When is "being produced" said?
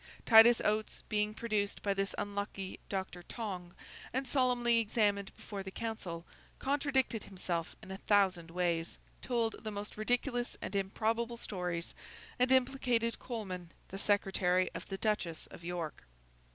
1.09-1.83